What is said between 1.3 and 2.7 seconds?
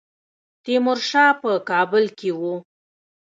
په کابل کې وو.